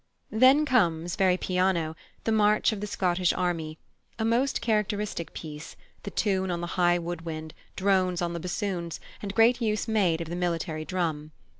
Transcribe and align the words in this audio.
Then 0.31 0.65
comes, 0.65 1.15
very 1.15 1.37
piano, 1.37 1.95
"The 2.23 2.31
March 2.31 2.71
of 2.71 2.81
the 2.81 2.87
Scottish 2.87 3.31
Army" 3.33 3.77
a 4.17 4.25
most 4.25 4.59
characteristic 4.59 5.31
piece, 5.31 5.75
the 6.01 6.09
tune 6.09 6.49
on 6.49 6.59
the 6.59 6.65
high 6.73 6.97
wood 6.97 7.21
wind, 7.21 7.53
drones 7.75 8.19
on 8.19 8.33
the 8.33 8.39
bassoons, 8.39 8.99
and 9.21 9.35
great 9.35 9.61
use 9.61 9.87
made 9.87 10.19
of 10.19 10.27
the 10.29 10.35
military 10.35 10.85
drum. 10.85 11.33